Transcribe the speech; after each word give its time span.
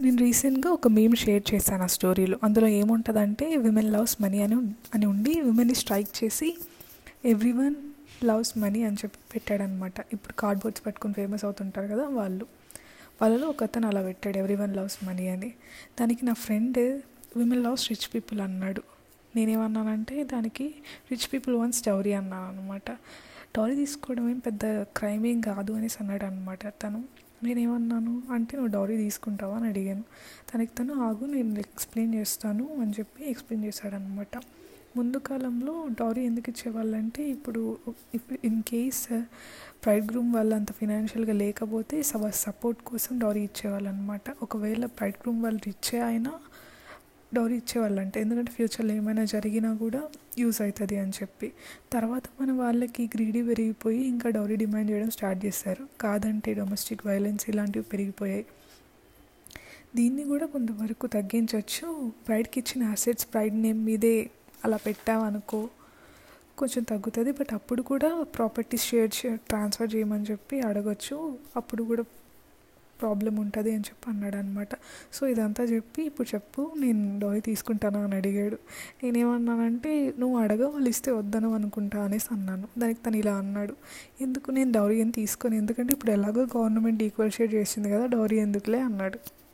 నేను 0.00 0.16
రీసెంట్గా 0.16 0.72
ఒక 0.72 0.88
మేము 0.88 1.14
షేర్ 1.14 1.54
చేశాను 1.54 1.82
ఆ 1.82 1.86
స్టోరీలో. 1.86 2.38
అందులో 2.42 2.66
ఏముంటుందంటే 2.66 3.56
విమెన్ 3.56 3.92
లవ్స్ 3.92 4.22
మనీ 4.22 4.42
అని 4.42 4.54
అని 4.94 5.06
ఉండి 5.06 5.40
విమెన్ని 5.40 5.74
స్ట్రైక్ 5.74 6.24
చేసి 6.24 6.58
ఎవ్రీ 7.24 7.52
వన్ 7.52 7.74
లవ్స్ 8.24 8.58
మనీ 8.58 8.82
అని 8.82 8.96
చెప్పి 8.96 9.18
పెట్టాడనమాట. 9.34 9.94
ఇప్పుడు 10.12 10.32
కార్డ్బోర్డ్స్ 10.32 10.86
పట్టుకుని 10.86 11.14
ఫేమస్ 11.14 11.44
అవుతుంటారు 11.44 11.86
కదా 11.86 12.08
వాళ్ళు. 12.08 12.46
వాళ్ళలో 13.22 13.48
ఒక 13.48 13.62
అతను 13.62 13.88
అలా 13.88 14.02
పెట్టాడు 14.02 14.38
ఎవ్రీ 14.38 14.54
వన్ 14.54 14.76
లవ్స్ 14.76 14.98
మనీ 15.04 15.28
అని. 15.28 15.50
దానికి 16.00 16.24
నా 16.26 16.32
friend 16.32 16.78
women 17.36 17.62
loves 17.64 17.88
rich 17.90 18.14
people 18.14 18.40
అన్నాడు. 18.40 18.82
నేనేమన్నానంటే 19.36 20.24
దానికి 20.24 20.74
రిచ్ 21.10 21.32
పీపుల్ 21.32 21.56
వన్స్ 21.56 21.82
డౌరీ 21.86 22.12
అన్నాను 22.12 22.46
అనమాట 22.48 22.90
డౌరీ 23.56 23.74
తీసుకోవడం 23.74 24.30
ఏం 24.30 24.38
పెద్ద 24.38 24.60
క్రైమ్ 24.82 25.26
ఏం 25.26 25.40
కాదు 25.40 25.72
అనేసి 25.72 25.96
అన్నాడు 26.00 26.24
అనమాట 26.24 26.66
తను 26.68 27.04
నేనేమన్నాను? 27.44 28.22
అంటే 28.32 28.56
నువ్వు 28.56 28.72
డౌరీ 28.72 28.96
తీసుకుంటావా 28.96 29.56
అని 29.56 29.68
అడిగాను. 29.68 30.04
తనకి 30.52 30.72
తను 30.78 30.94
ఆగు 31.02 31.26
నేను 31.26 31.58
ఎక్స్ప్లెయిన్ 31.58 32.14
చేస్తాను 32.14 32.66
అని 32.80 32.92
చెప్పి 32.98 33.24
ఎక్స్ప్లెయిన్ 33.24 33.64
చేశాడనమాట 33.64 34.34
ముందు 34.96 35.18
కాలంలో 35.18 35.86
డౌరీ 36.00 36.22
ఎందుకు 36.24 36.50
ఇచ్చేవాళ్ళంటే 36.50 37.22
ఇప్పుడు 37.28 37.78
ఇప్పుడు 38.14 38.38
ఇన్ 38.44 38.62
కేస్ 38.62 39.02
బ్రైడ్ 39.84 40.06
గ్రూమ్ 40.12 40.34
వాళ్ళు 40.34 40.54
అంత 40.54 40.72
ఫినాన్షియల్గా 40.72 41.32
లేకపోతే 41.32 41.96
సపోర్ట్ 42.46 42.82
కోసం 42.82 43.18
డౌరీ 43.18 43.40
ఇచ్చేవాళ్ళు 43.40 43.88
అనమాట 43.88 44.22
ఒకవేళ 44.42 44.86
బ్రైడ్ 44.86 45.18
గ్రూమ్ 45.22 45.42
వాళ్ళు 45.42 45.60
రిచ్ 45.66 45.90
అయినా 46.04 46.32
డౌరీ 47.34 47.56
ఇచ్చేవాళ్ళు 47.56 48.00
అంటే 48.00 48.20
ఎందుకంటే 48.20 48.52
ఫ్యూచర్లో 48.52 48.94
ఏమైనా 48.94 49.24
జరిగినా 49.24 49.74
కూడా 49.74 50.02
యూస్ 50.38 50.60
అవుతుంది 50.62 50.96
అని 50.96 51.10
చెప్పి. 51.10 51.52
తర్వాత 51.92 52.22
మన 52.40 52.52
వాళ్ళకి 52.52 53.10
గ్రీడీ 53.14 53.42
పెరిగిపోయి 53.42 54.06
ఇంకా 54.06 54.30
డౌరీ 54.30 54.56
డిమాండ్ 54.56 54.90
చేయడం 54.90 55.10
స్టార్ట్ 55.10 55.44
చేశారు. 55.44 55.88
కాదంటే 56.00 56.54
డొమెస్టిక్ 56.54 57.06
వైలెన్స్ 57.06 57.50
ఇలాంటివి 57.50 57.84
పెరిగిపోయాయి. 57.84 58.46
దీన్ని 59.96 60.24
కూడా 60.24 60.46
కొంతవరకు 60.46 61.06
తగ్గించవచ్చు 61.06 62.08
బ్రైడ్కి 62.08 62.60
ఇచ్చిన 62.60 62.88
అసెట్స్ 62.88 63.26
బ్రైడ్ 63.26 63.54
నేమ్ 63.54 63.84
మీదే 63.84 64.30
అలా 64.64 64.76
పెట్టామనుకో 64.76 65.68
కొంచెం 66.58 66.82
తగ్గుతుంది. 66.84 67.32
బట్ 67.32 67.52
అప్పుడు 67.52 67.82
కూడా 67.82 68.22
ప్రాపర్టీ 68.22 68.76
షేర్ 68.76 69.10
ట్రాన్స్ఫర్ 69.36 69.94
చేయమని 69.94 70.24
చెప్పి 70.30 70.60
అడగచ్చు. 70.60 71.38
అప్పుడు 71.56 71.82
కూడా 71.82 72.04
ప్రాబ్లం 73.00 73.36
ఉంటుంది 73.36 73.70
అని 73.70 73.80
చెప్పి 73.80 74.10
అన్నాడు 74.10 74.36
అనమాట 74.36 74.68
సో 75.12 75.26
ఇదంతా 75.26 75.64
చెప్పి 75.64 76.02
ఇప్పుడు 76.02 76.28
చెప్పు 76.34 76.72
నేను 76.76 77.18
డౌరీ 77.18 77.40
తీసుకుంటానా 77.40 78.00
అని 78.00 78.16
అడిగాడు. 78.16 78.58
నేనేమన్నానంటే 79.04 80.14
నువ్వు 80.18 80.38
అడగ 80.38 80.66
వాళ్ళు 80.66 80.88
ఇస్తే 80.88 81.10
వద్దను 81.12 81.54
అనుకుంటా 81.54 82.02
అనేసి 82.02 82.28
అన్నాను. 82.32 82.68
దానికి 82.78 83.00
తను 83.06 83.16
ఇలా 83.16 83.34
అన్నాడు. 83.36 83.74
ఎందుకు? 84.20 84.50
నేను 84.50 84.72
డౌరీ 84.72 85.00
ఏం 85.00 85.10
తీసుకొని 85.10 85.56
ఎందుకంటే 85.56 85.92
ఇప్పుడు 85.92 86.10
ఎలాగో 86.10 86.42
గవర్నమెంట్ 86.56 87.02
ఈక్వల్ 87.02 87.30
షేర్ 87.30 87.54
చేసింది 87.54 87.90
కదా 87.90 88.06
డౌరీ 88.06 88.38
ఎందుకులే? 88.38 88.80
అన్నాడు. 88.80 89.38